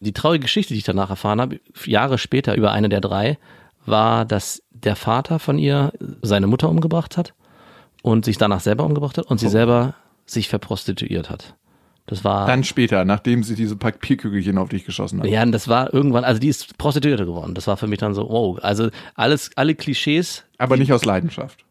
Die 0.00 0.12
traurige 0.12 0.42
Geschichte, 0.42 0.74
die 0.74 0.78
ich 0.78 0.84
danach 0.84 1.10
erfahren 1.10 1.40
habe, 1.40 1.60
Jahre 1.84 2.18
später 2.18 2.54
über 2.56 2.72
eine 2.72 2.88
der 2.88 3.00
drei, 3.00 3.38
war, 3.84 4.24
dass 4.24 4.62
der 4.70 4.96
Vater 4.96 5.38
von 5.38 5.58
ihr 5.58 5.92
seine 6.22 6.46
Mutter 6.46 6.68
umgebracht 6.68 7.16
hat 7.16 7.34
und 8.02 8.24
sich 8.24 8.38
danach 8.38 8.60
selber 8.60 8.84
umgebracht 8.84 9.18
hat 9.18 9.26
und 9.26 9.38
sie 9.40 9.48
selber 9.48 9.94
sich 10.26 10.48
verprostituiert 10.48 11.30
hat. 11.30 11.54
Das 12.06 12.24
war, 12.24 12.46
Dann 12.46 12.64
später, 12.64 13.04
nachdem 13.04 13.42
sie 13.42 13.54
diese 13.54 13.76
Papierkügelchen 13.76 14.56
auf 14.56 14.68
dich 14.70 14.84
geschossen 14.86 15.20
hat. 15.20 15.26
ja, 15.26 15.42
und 15.42 15.52
das 15.52 15.68
war 15.68 15.92
irgendwann, 15.92 16.24
also 16.24 16.40
die 16.40 16.48
ist 16.48 16.78
Prostituierte 16.78 17.26
geworden. 17.26 17.54
Das 17.54 17.66
war 17.66 17.76
für 17.76 17.86
mich 17.86 17.98
dann 17.98 18.14
so, 18.14 18.28
wow, 18.28 18.58
also 18.62 18.88
alles, 19.14 19.50
alle 19.56 19.74
Klischees, 19.74 20.44
Aber 20.58 20.76
nicht 20.76 20.92
aus 20.92 21.04
Leidenschaft. 21.04 21.64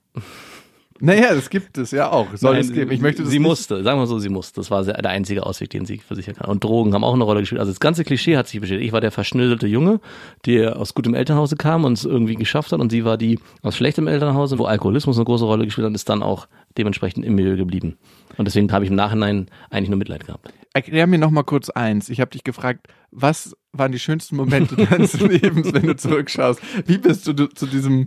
Naja, 0.99 1.33
das 1.35 1.49
gibt 1.49 1.77
es 1.77 1.91
ja 1.91 2.11
auch. 2.11 2.27
Soll 2.35 2.53
Nein, 2.53 2.61
es 2.61 2.73
geben. 2.73 2.91
Ich 2.91 3.01
möchte 3.01 3.25
sie 3.25 3.39
musste, 3.39 3.83
sagen 3.83 3.99
wir 3.99 4.07
so, 4.07 4.19
sie 4.19 4.29
musste. 4.29 4.59
Das 4.59 4.71
war 4.71 4.83
der 4.83 5.09
einzige 5.09 5.45
Ausweg, 5.45 5.69
den 5.69 5.85
sie 5.85 5.99
versichern 5.99 6.35
kann. 6.35 6.49
Und 6.49 6.63
Drogen 6.63 6.93
haben 6.93 7.03
auch 7.03 7.13
eine 7.13 7.23
Rolle 7.23 7.41
gespielt. 7.41 7.59
Also 7.59 7.71
das 7.71 7.79
ganze 7.79 8.03
Klischee 8.03 8.37
hat 8.37 8.47
sich 8.47 8.59
bestätigt. 8.59 8.87
Ich 8.87 8.93
war 8.93 9.01
der 9.01 9.11
verschnödelte 9.11 9.67
Junge, 9.67 9.99
der 10.45 10.77
aus 10.77 10.93
gutem 10.93 11.13
Elternhause 11.13 11.55
kam 11.55 11.85
und 11.85 11.93
es 11.93 12.05
irgendwie 12.05 12.35
geschafft 12.35 12.71
hat. 12.71 12.79
Und 12.79 12.91
sie 12.91 13.05
war 13.05 13.17
die 13.17 13.39
aus 13.61 13.75
schlechtem 13.75 14.07
Elternhause, 14.07 14.57
wo 14.59 14.65
Alkoholismus 14.65 15.17
eine 15.17 15.25
große 15.25 15.45
Rolle 15.45 15.65
gespielt 15.65 15.85
hat 15.85 15.89
und 15.89 15.95
ist 15.95 16.09
dann 16.09 16.23
auch 16.23 16.47
dementsprechend 16.77 17.25
im 17.25 17.35
Milieu 17.35 17.55
geblieben. 17.55 17.97
Und 18.37 18.45
deswegen 18.45 18.71
habe 18.71 18.85
ich 18.85 18.91
im 18.91 18.95
Nachhinein 18.95 19.47
eigentlich 19.69 19.89
nur 19.89 19.97
Mitleid 19.97 20.25
gehabt. 20.25 20.53
Erklär 20.73 21.07
mir 21.07 21.17
noch 21.17 21.31
mal 21.31 21.43
kurz 21.43 21.69
eins. 21.69 22.07
Ich 22.09 22.21
habe 22.21 22.29
dich 22.29 22.43
gefragt, 22.43 22.87
was 23.11 23.55
waren 23.71 23.91
die 23.91 23.99
schönsten 23.99 24.35
Momente 24.35 24.75
deines 24.89 25.19
Lebens, 25.19 25.73
wenn 25.73 25.87
du 25.87 25.95
zurückschaust? 25.95 26.61
Wie 26.85 26.97
bist 26.97 27.25
du 27.27 27.33
zu 27.33 27.65
diesem 27.65 28.05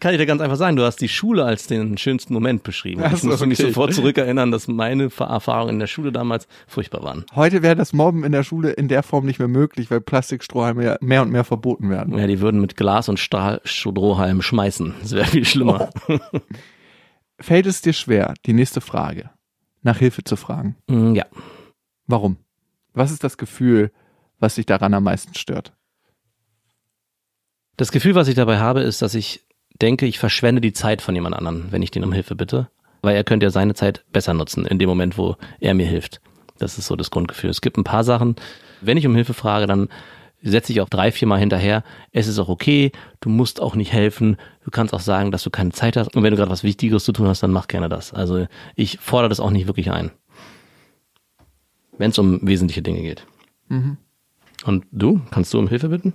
Kann 0.00 0.12
ich 0.12 0.18
dir 0.18 0.26
ganz 0.26 0.40
einfach 0.40 0.56
sagen, 0.56 0.76
du 0.76 0.82
hast 0.82 1.00
die 1.00 1.08
Schule 1.08 1.44
als 1.44 1.66
den 1.66 1.96
schönsten 1.98 2.32
Moment 2.32 2.62
beschrieben. 2.64 3.02
Ach 3.04 3.12
ich 3.12 3.20
so, 3.20 3.28
musste 3.28 3.46
mich 3.46 3.60
okay. 3.60 3.68
sofort 3.68 3.94
zurückerinnern, 3.94 4.50
dass 4.50 4.66
meine 4.66 5.04
Erfahrungen 5.04 5.74
in 5.74 5.78
der 5.78 5.86
Schule 5.86 6.10
damals 6.10 6.48
furchtbar 6.66 7.02
waren. 7.02 7.24
Heute 7.34 7.62
wäre 7.62 7.76
das 7.76 7.92
Mobben 7.92 8.24
in 8.24 8.32
der 8.32 8.42
Schule 8.42 8.70
in 8.70 8.88
der 8.88 9.02
Form 9.02 9.26
nicht 9.26 9.38
mehr 9.38 9.48
möglich, 9.48 9.90
weil 9.90 10.00
Plastikstrohhalme 10.00 10.84
ja 10.84 10.96
mehr 11.00 11.22
und 11.22 11.30
mehr 11.30 11.44
verboten 11.44 11.90
werden. 11.90 12.18
Ja, 12.18 12.26
die 12.26 12.40
würden 12.40 12.60
mit 12.60 12.76
Glas 12.76 13.08
und 13.08 13.20
Stahlstrohhalm 13.20 14.42
schmeißen. 14.42 14.94
Das 15.00 15.12
wäre 15.12 15.26
viel 15.26 15.44
schlimmer. 15.44 15.90
Fällt 17.44 17.66
es 17.66 17.82
dir 17.82 17.92
schwer, 17.92 18.32
die 18.46 18.54
nächste 18.54 18.80
Frage, 18.80 19.28
nach 19.82 19.98
Hilfe 19.98 20.24
zu 20.24 20.34
fragen? 20.34 20.76
Mm, 20.86 21.14
Ja. 21.14 21.26
Warum? 22.06 22.38
Was 22.94 23.10
ist 23.10 23.22
das 23.22 23.36
Gefühl, 23.36 23.92
was 24.38 24.54
dich 24.54 24.64
daran 24.64 24.94
am 24.94 25.04
meisten 25.04 25.34
stört? 25.34 25.74
Das 27.76 27.92
Gefühl, 27.92 28.14
was 28.14 28.28
ich 28.28 28.34
dabei 28.34 28.58
habe, 28.60 28.80
ist, 28.80 29.02
dass 29.02 29.14
ich 29.14 29.44
denke, 29.82 30.06
ich 30.06 30.18
verschwende 30.18 30.62
die 30.62 30.72
Zeit 30.72 31.02
von 31.02 31.14
jemand 31.14 31.36
anderem, 31.36 31.66
wenn 31.70 31.82
ich 31.82 31.90
den 31.90 32.02
um 32.02 32.14
Hilfe 32.14 32.34
bitte. 32.34 32.70
Weil 33.02 33.14
er 33.14 33.24
könnte 33.24 33.44
ja 33.44 33.50
seine 33.50 33.74
Zeit 33.74 34.06
besser 34.10 34.32
nutzen, 34.32 34.64
in 34.64 34.78
dem 34.78 34.88
Moment, 34.88 35.18
wo 35.18 35.36
er 35.60 35.74
mir 35.74 35.84
hilft. 35.86 36.22
Das 36.58 36.78
ist 36.78 36.86
so 36.86 36.96
das 36.96 37.10
Grundgefühl. 37.10 37.50
Es 37.50 37.60
gibt 37.60 37.76
ein 37.76 37.84
paar 37.84 38.04
Sachen, 38.04 38.36
wenn 38.80 38.96
ich 38.96 39.06
um 39.06 39.14
Hilfe 39.14 39.34
frage, 39.34 39.66
dann 39.66 39.90
setze 40.50 40.72
ich 40.72 40.80
auch 40.80 40.88
drei, 40.88 41.10
vier 41.10 41.26
Mal 41.28 41.38
hinterher. 41.38 41.82
Es 42.12 42.26
ist 42.26 42.38
auch 42.38 42.48
okay, 42.48 42.92
du 43.20 43.28
musst 43.28 43.60
auch 43.60 43.74
nicht 43.74 43.92
helfen. 43.92 44.36
Du 44.64 44.70
kannst 44.70 44.92
auch 44.94 45.00
sagen, 45.00 45.30
dass 45.30 45.42
du 45.42 45.50
keine 45.50 45.72
Zeit 45.72 45.96
hast. 45.96 46.14
Und 46.14 46.22
wenn 46.22 46.30
du 46.30 46.36
gerade 46.36 46.50
was 46.50 46.64
Wichtigeres 46.64 47.04
zu 47.04 47.12
tun 47.12 47.26
hast, 47.26 47.42
dann 47.42 47.50
mach 47.50 47.68
gerne 47.68 47.88
das. 47.88 48.12
Also 48.12 48.46
ich 48.74 48.98
fordere 49.00 49.30
das 49.30 49.40
auch 49.40 49.50
nicht 49.50 49.66
wirklich 49.66 49.90
ein. 49.90 50.10
Wenn 51.96 52.10
es 52.10 52.18
um 52.18 52.46
wesentliche 52.46 52.82
Dinge 52.82 53.02
geht. 53.02 53.26
Und 54.64 54.86
du? 54.92 55.20
Kannst 55.30 55.54
du 55.54 55.58
um 55.58 55.68
Hilfe 55.68 55.88
bitten? 55.88 56.12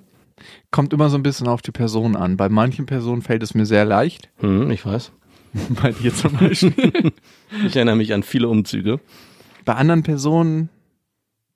Kommt 0.72 0.94
immer 0.94 1.10
so 1.10 1.18
ein 1.18 1.24
bisschen 1.24 1.48
auf 1.48 1.62
die 1.62 1.72
Person 1.72 2.16
an. 2.16 2.38
Bei 2.38 2.50
manchen 2.50 2.86
Personen 2.86 3.22
fällt 3.22 3.44
es 3.44 3.54
mir 3.54 3.66
sehr 3.66 3.86
leicht. 3.86 4.30
Hm, 4.38 4.72
ich 4.72 4.86
weiß. 4.86 5.12
Bei 5.82 5.92
dir 5.92 6.14
zum 6.14 6.38
Beispiel. 6.38 7.14
Ich 7.66 7.76
erinnere 7.76 7.96
mich 7.96 8.14
an 8.14 8.22
viele 8.22 8.48
Umzüge. 8.48 9.00
Bei 9.66 9.74
anderen 9.74 10.04
Personen 10.04 10.70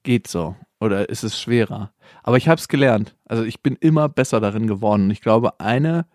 geht 0.01 0.27
so. 0.27 0.55
Oder 0.83 1.07
ist 1.07 1.23
es 1.23 1.39
schwerer. 1.39 1.93
Aber 2.23 2.35
ich 2.35 2.49
habe 2.49 2.59
es 2.59 2.67
gelernt. 2.67 3.15
Also 3.25 3.43
ich 3.43 3.61
bin 3.61 3.77
immer 3.79 4.09
besser 4.09 4.41
darin 4.41 4.67
geworden. 4.67 5.03
Und 5.03 5.11
ich 5.11 5.21
glaube, 5.21 5.59
eine 5.61 6.05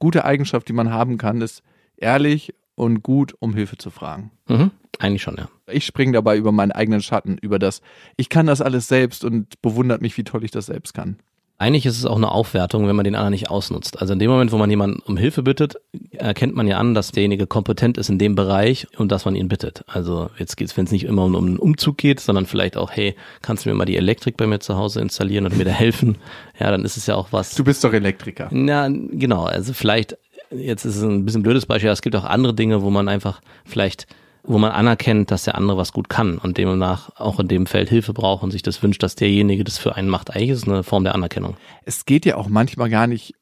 gute 0.00 0.24
Eigenschaft, 0.24 0.68
die 0.68 0.72
man 0.72 0.90
haben 0.90 1.16
kann, 1.16 1.40
ist 1.40 1.62
ehrlich 1.96 2.52
und 2.74 3.04
gut 3.04 3.34
um 3.38 3.54
Hilfe 3.54 3.78
zu 3.78 3.90
fragen. 3.90 4.32
Mhm. 4.48 4.72
Eigentlich 4.98 5.22
schon, 5.22 5.36
ja. 5.36 5.48
Ich 5.68 5.86
springe 5.86 6.12
dabei 6.12 6.36
über 6.36 6.50
meinen 6.50 6.72
eigenen 6.72 7.02
Schatten, 7.02 7.38
über 7.38 7.60
das, 7.60 7.82
ich 8.16 8.28
kann 8.28 8.46
das 8.46 8.60
alles 8.60 8.88
selbst 8.88 9.24
und 9.24 9.62
bewundert 9.62 10.02
mich, 10.02 10.16
wie 10.16 10.24
toll 10.24 10.42
ich 10.42 10.50
das 10.50 10.66
selbst 10.66 10.92
kann. 10.92 11.18
Eigentlich 11.58 11.86
ist 11.86 11.98
es 11.98 12.04
auch 12.04 12.16
eine 12.16 12.30
Aufwertung, 12.30 12.86
wenn 12.86 12.96
man 12.96 13.04
den 13.04 13.14
anderen 13.14 13.30
nicht 13.30 13.48
ausnutzt. 13.48 13.98
Also 14.00 14.12
in 14.12 14.18
dem 14.18 14.30
Moment, 14.30 14.52
wo 14.52 14.58
man 14.58 14.68
jemanden 14.68 15.00
um 15.06 15.16
Hilfe 15.16 15.42
bittet, 15.42 15.76
erkennt 16.12 16.54
man 16.54 16.68
ja 16.68 16.76
an, 16.76 16.92
dass 16.92 17.12
derjenige 17.12 17.46
kompetent 17.46 17.96
ist 17.96 18.10
in 18.10 18.18
dem 18.18 18.34
Bereich 18.34 18.86
und 18.98 19.10
dass 19.10 19.24
man 19.24 19.34
ihn 19.34 19.48
bittet. 19.48 19.82
Also 19.86 20.28
jetzt 20.38 20.56
geht's, 20.56 20.76
wenn 20.76 20.84
es 20.84 20.92
nicht 20.92 21.04
immer 21.04 21.24
um, 21.24 21.34
um 21.34 21.46
einen 21.46 21.58
Umzug 21.58 21.96
geht, 21.96 22.20
sondern 22.20 22.44
vielleicht 22.44 22.76
auch, 22.76 22.90
hey, 22.90 23.16
kannst 23.40 23.64
du 23.64 23.70
mir 23.70 23.74
mal 23.74 23.86
die 23.86 23.96
Elektrik 23.96 24.36
bei 24.36 24.46
mir 24.46 24.60
zu 24.60 24.76
Hause 24.76 25.00
installieren 25.00 25.46
und 25.46 25.56
mir 25.56 25.64
da 25.64 25.70
helfen? 25.70 26.18
Ja, 26.60 26.70
dann 26.70 26.84
ist 26.84 26.98
es 26.98 27.06
ja 27.06 27.14
auch 27.14 27.28
was. 27.30 27.54
Du 27.54 27.64
bist 27.64 27.82
doch 27.84 27.92
Elektriker. 27.94 28.50
Ja, 28.54 28.88
genau. 28.88 29.44
Also 29.44 29.72
vielleicht, 29.72 30.18
jetzt 30.50 30.84
ist 30.84 30.96
es 30.96 31.02
ein 31.02 31.24
bisschen 31.24 31.42
blödes 31.42 31.64
Beispiel, 31.64 31.88
aber 31.88 31.94
es 31.94 32.02
gibt 32.02 32.16
auch 32.16 32.24
andere 32.24 32.52
Dinge, 32.52 32.82
wo 32.82 32.90
man 32.90 33.08
einfach 33.08 33.40
vielleicht, 33.64 34.06
wo 34.46 34.58
man 34.58 34.72
anerkennt, 34.72 35.30
dass 35.30 35.44
der 35.44 35.56
andere 35.56 35.76
was 35.76 35.92
gut 35.92 36.08
kann 36.08 36.38
und 36.38 36.56
demnach 36.58 37.10
auch 37.16 37.40
in 37.40 37.48
dem 37.48 37.66
Feld 37.66 37.88
Hilfe 37.88 38.12
braucht 38.12 38.42
und 38.42 38.50
sich 38.50 38.62
das 38.62 38.82
wünscht, 38.82 39.02
dass 39.02 39.14
derjenige 39.16 39.64
das 39.64 39.78
für 39.78 39.96
einen 39.96 40.08
macht. 40.08 40.30
Eigentlich 40.34 40.50
ist 40.50 40.58
es 40.62 40.68
eine 40.68 40.82
Form 40.82 41.04
der 41.04 41.14
Anerkennung. 41.14 41.56
Es 41.84 42.04
geht 42.04 42.24
ja 42.26 42.36
auch 42.36 42.48
manchmal 42.48 42.88
gar 42.90 43.06
nicht 43.06 43.34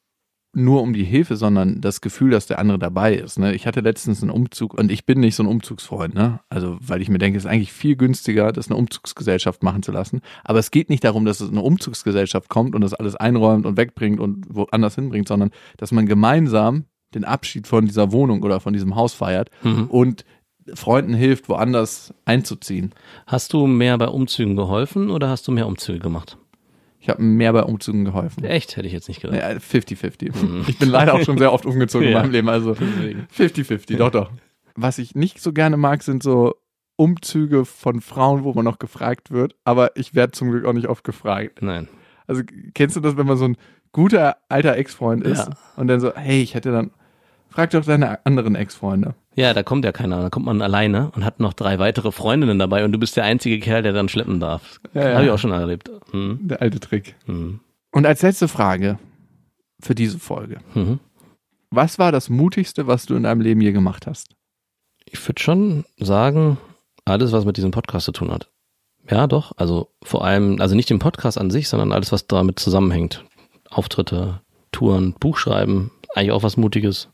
nur 0.57 0.81
um 0.81 0.93
die 0.93 1.03
Hilfe, 1.03 1.35
sondern 1.35 1.81
das 1.81 1.99
Gefühl, 1.99 2.31
dass 2.31 2.47
der 2.47 2.59
andere 2.59 2.79
dabei 2.79 3.13
ist. 3.15 3.37
Ne? 3.37 3.53
Ich 3.53 3.67
hatte 3.67 3.81
letztens 3.81 4.21
einen 4.21 4.31
Umzug 4.31 4.73
und 4.73 4.89
ich 4.89 5.05
bin 5.05 5.19
nicht 5.19 5.35
so 5.35 5.43
ein 5.43 5.47
Umzugsfreund, 5.47 6.15
ne? 6.15 6.39
Also, 6.47 6.77
weil 6.79 7.01
ich 7.01 7.09
mir 7.09 7.17
denke, 7.17 7.37
es 7.37 7.43
ist 7.43 7.51
eigentlich 7.51 7.73
viel 7.73 7.97
günstiger, 7.97 8.53
das 8.53 8.69
eine 8.69 8.77
Umzugsgesellschaft 8.77 9.63
machen 9.63 9.83
zu 9.83 9.91
lassen. 9.91 10.21
Aber 10.45 10.59
es 10.59 10.71
geht 10.71 10.89
nicht 10.89 11.03
darum, 11.03 11.25
dass 11.25 11.41
es 11.41 11.49
eine 11.51 11.61
Umzugsgesellschaft 11.61 12.47
kommt 12.47 12.73
und 12.73 12.79
das 12.81 12.93
alles 12.93 13.17
einräumt 13.17 13.65
und 13.65 13.75
wegbringt 13.75 14.21
und 14.21 14.45
woanders 14.49 14.95
hinbringt, 14.95 15.27
sondern 15.27 15.51
dass 15.75 15.91
man 15.91 16.05
gemeinsam 16.05 16.85
den 17.13 17.25
Abschied 17.25 17.67
von 17.67 17.85
dieser 17.85 18.13
Wohnung 18.13 18.41
oder 18.41 18.61
von 18.61 18.71
diesem 18.73 18.95
Haus 18.95 19.13
feiert 19.13 19.49
Mhm. 19.63 19.87
und 19.87 20.23
Freunden 20.73 21.13
hilft, 21.13 21.47
woanders 21.49 22.13
einzuziehen. 22.25 22.93
Hast 23.27 23.53
du 23.53 23.67
mehr 23.67 23.97
bei 23.97 24.07
Umzügen 24.07 24.55
geholfen 24.55 25.09
oder 25.11 25.29
hast 25.29 25.47
du 25.47 25.51
mehr 25.51 25.67
Umzüge 25.67 25.99
gemacht? 25.99 26.37
Ich 26.99 27.09
habe 27.09 27.21
mehr 27.21 27.53
bei 27.53 27.61
Umzügen 27.63 28.03
geholfen. 28.03 28.43
Echt, 28.43 28.75
hätte 28.77 28.87
ich 28.87 28.93
jetzt 28.93 29.07
nicht 29.07 29.21
gedacht. 29.21 29.37
Ja, 29.39 29.49
50-50. 29.49 30.31
Ich 30.67 30.79
bin 30.79 30.89
leider 30.89 31.13
auch 31.13 31.21
schon 31.21 31.37
sehr 31.37 31.53
oft 31.53 31.65
umgezogen 31.67 32.07
in 32.07 32.13
Ja. 32.13 32.21
meinem 32.21 32.31
Leben, 32.31 32.49
also 32.49 32.73
Deswegen. 32.73 33.27
50-50, 33.37 33.97
doch, 33.97 34.09
doch. 34.09 34.31
Was 34.75 34.97
ich 34.97 35.13
nicht 35.13 35.39
so 35.39 35.53
gerne 35.53 35.77
mag, 35.77 36.01
sind 36.01 36.23
so 36.23 36.55
Umzüge 36.95 37.65
von 37.65 38.01
Frauen, 38.01 38.43
wo 38.43 38.53
man 38.53 38.65
noch 38.65 38.79
gefragt 38.79 39.29
wird, 39.29 39.55
aber 39.65 39.95
ich 39.97 40.15
werde 40.15 40.31
zum 40.31 40.49
Glück 40.49 40.65
auch 40.65 40.73
nicht 40.73 40.87
oft 40.87 41.03
gefragt. 41.03 41.61
Nein. 41.61 41.87
Also 42.25 42.41
kennst 42.73 42.95
du 42.95 43.01
das, 43.01 43.17
wenn 43.17 43.27
man 43.27 43.37
so 43.37 43.45
ein 43.45 43.57
guter 43.91 44.37
alter 44.49 44.75
Ex-Freund 44.75 45.23
ist 45.23 45.47
Ja. 45.47 45.57
und 45.75 45.87
dann 45.87 45.99
so, 45.99 46.11
hey, 46.15 46.41
ich 46.41 46.55
hätte 46.55 46.71
dann, 46.71 46.91
frag 47.55 47.69
doch 47.71 47.85
deine 47.85 48.23
anderen 48.25 48.55
Ex-Freunde. 48.55 49.15
Ja, 49.35 49.53
da 49.53 49.63
kommt 49.63 49.85
ja 49.85 49.91
keiner. 49.91 50.21
Da 50.21 50.29
kommt 50.29 50.45
man 50.45 50.61
alleine 50.61 51.11
und 51.15 51.23
hat 51.25 51.39
noch 51.39 51.53
drei 51.53 51.79
weitere 51.79 52.11
Freundinnen 52.11 52.59
dabei 52.59 52.83
und 52.85 52.91
du 52.91 52.99
bist 52.99 53.15
der 53.17 53.23
einzige 53.23 53.59
Kerl, 53.59 53.81
der 53.81 53.93
dann 53.93 54.09
schleppen 54.09 54.39
darf. 54.39 54.79
Ja, 54.93 55.09
ja. 55.09 55.15
Habe 55.15 55.25
ich 55.25 55.31
auch 55.31 55.39
schon 55.39 55.51
erlebt. 55.51 55.89
Hm. 56.11 56.39
Der 56.43 56.61
alte 56.61 56.79
Trick. 56.79 57.15
Hm. 57.25 57.61
Und 57.91 58.05
als 58.05 58.21
letzte 58.21 58.47
Frage 58.47 58.99
für 59.79 59.95
diese 59.95 60.19
Folge. 60.19 60.59
Mhm. 60.73 60.99
Was 61.69 61.97
war 61.97 62.11
das 62.11 62.29
Mutigste, 62.29 62.87
was 62.87 63.05
du 63.05 63.15
in 63.15 63.23
deinem 63.23 63.41
Leben 63.41 63.61
je 63.61 63.71
gemacht 63.71 64.07
hast? 64.07 64.35
Ich 65.05 65.25
würde 65.27 65.41
schon 65.41 65.85
sagen, 65.97 66.57
alles, 67.05 67.31
was 67.31 67.45
mit 67.45 67.57
diesem 67.57 67.71
Podcast 67.71 68.05
zu 68.05 68.11
tun 68.11 68.31
hat. 68.31 68.49
Ja, 69.09 69.27
doch. 69.27 69.53
Also 69.57 69.89
vor 70.03 70.25
allem, 70.25 70.59
also 70.59 70.75
nicht 70.75 70.89
den 70.89 70.99
Podcast 70.99 71.37
an 71.37 71.51
sich, 71.51 71.69
sondern 71.69 71.91
alles, 71.91 72.11
was 72.11 72.27
damit 72.27 72.59
zusammenhängt. 72.59 73.23
Auftritte, 73.69 74.41
Touren, 74.71 75.13
Buchschreiben, 75.13 75.91
eigentlich 76.15 76.31
auch 76.31 76.43
was 76.43 76.57
Mutiges. 76.57 77.09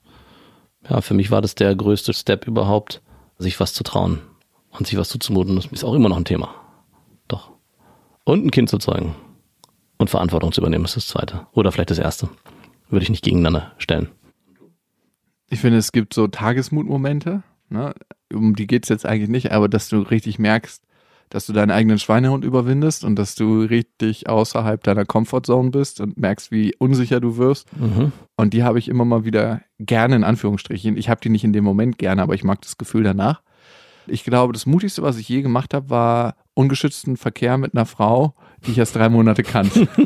Ja, 0.90 1.02
für 1.02 1.14
mich 1.14 1.32
war 1.32 1.42
das 1.42 1.56
der 1.56 1.76
größte 1.76 2.14
Step 2.14 2.48
überhaupt, 2.48 3.02
sich 3.38 3.60
was 3.60 3.74
zu 3.74 3.84
trauen 3.84 4.20
und 4.72 4.88
sich 4.88 4.98
was 4.98 5.10
zuzumuten. 5.10 5.56
Das 5.56 5.66
ist 5.68 5.84
auch 5.84 5.94
immer 5.94 6.10
noch 6.10 6.18
ein 6.18 6.26
Thema. 6.26 6.54
Doch. 7.28 7.52
Und 8.24 8.46
ein 8.46 8.52
Kind 8.52 8.70
zu 8.70 8.78
zeugen. 8.78 9.16
Und 9.98 10.10
Verantwortung 10.10 10.52
zu 10.52 10.62
übernehmen 10.62 10.86
ist 10.86 10.96
das 10.96 11.08
zweite. 11.08 11.48
Oder 11.52 11.72
vielleicht 11.72 11.92
das 11.92 12.00
erste. 12.00 12.30
Würde 12.90 13.04
ich 13.04 13.10
nicht 13.10 13.24
gegeneinander 13.24 13.74
stellen. 13.78 14.10
Ich 15.48 15.60
finde, 15.60 15.78
es 15.78 15.92
gibt 15.92 16.14
so 16.14 16.28
Tagesmutmomente, 16.28 17.44
ne? 17.70 17.94
um 18.34 18.56
die 18.56 18.68
geht's 18.68 18.90
jetzt 18.90 19.06
eigentlich 19.06 19.30
nicht, 19.30 19.52
aber 19.52 19.70
dass 19.70 19.90
du 19.90 20.00
richtig 20.00 20.40
merkst, 20.40 20.82
dass 21.32 21.46
du 21.46 21.54
deinen 21.54 21.72
eigenen 21.72 21.98
Schweinehund 21.98 22.44
überwindest 22.44 23.06
und 23.06 23.16
dass 23.16 23.36
du 23.36 23.62
richtig 23.62 24.28
außerhalb 24.28 24.84
deiner 24.84 25.06
Comfortzone 25.06 25.72
bist 25.72 26.02
und 26.02 26.18
merkst, 26.18 26.52
wie 26.52 26.76
unsicher 26.78 27.22
du 27.22 27.38
wirst. 27.38 27.70
Mhm. 27.78 28.12
Und 28.36 28.54
die 28.54 28.64
habe 28.64 28.80
ich 28.80 28.90
immer 28.90 29.06
mal 29.06 29.24
wieder 29.24 29.62
gerne 29.80 30.18
in 30.18 30.26
Anführungsstrichen. 30.26 30.98
Ich 30.98 31.10
habe 31.10 31.22
die 31.22 31.30
nicht 31.30 31.46
in 31.46 31.54
dem 31.54 31.64
Moment 31.64 31.98
gerne, 31.98 32.22
aber 32.22 32.36
ich 32.36 32.44
mag 32.44 32.62
das 32.62 32.78
Gefühl 32.78 33.04
danach. 33.04 33.42
Ich 34.08 34.26
glaube, 34.26 34.52
das 34.52 34.66
Mutigste, 34.66 35.04
was 35.04 35.18
ich 35.18 35.30
je 35.30 35.42
gemacht 35.42 35.74
habe, 35.74 35.90
war 35.90 36.36
ungeschützten 36.54 37.16
Verkehr 37.16 37.58
mit 37.58 37.76
einer 37.76 37.86
Frau, 37.86 38.36
die 38.66 38.72
ich 38.72 38.78
erst 38.78 38.98
drei 38.98 39.08
Monate 39.08 39.44
kannte. 39.44 39.88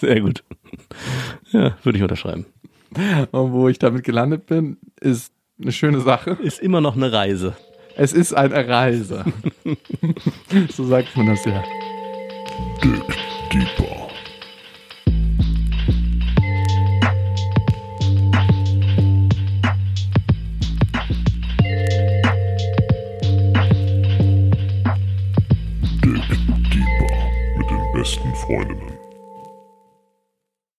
Sehr 0.00 0.20
gut. 0.20 0.42
Ja, 1.52 1.76
würde 1.84 1.98
ich 1.98 2.02
unterschreiben. 2.02 2.46
Und 3.30 3.52
wo 3.52 3.68
ich 3.68 3.78
damit 3.78 4.02
gelandet 4.02 4.46
bin, 4.46 4.78
ist 5.00 5.32
eine 5.62 5.70
schöne 5.70 6.00
Sache. 6.00 6.38
Ist 6.42 6.58
immer 6.58 6.80
noch 6.80 6.96
eine 6.96 7.12
Reise. 7.12 7.54
Es 7.96 8.12
ist 8.12 8.32
eine 8.34 8.66
Reise. 8.66 9.24
so 10.70 10.84
sagt 10.84 11.16
man 11.16 11.26
das 11.26 11.44
ja. 11.44 11.62